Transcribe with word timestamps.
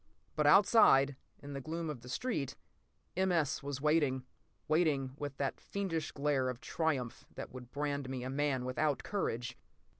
p> 0.01 0.07
But 0.37 0.47
outside, 0.47 1.15
in 1.43 1.53
the 1.53 1.61
gloom 1.61 1.87
of 1.87 2.01
the 2.01 2.09
street, 2.09 2.55
M. 3.15 3.31
S. 3.31 3.61
was 3.61 3.81
waiting, 3.81 4.25
waiting 4.67 5.13
with 5.15 5.37
that 5.37 5.59
fiendish 5.59 6.11
glare 6.11 6.49
of 6.49 6.59
triumph 6.59 7.23
that 7.35 7.51
would 7.53 7.69
brand 7.71 8.09
me 8.09 8.23
a 8.23 8.29
man 8.31 8.65
without 8.65 9.03
courage. 9.03 9.59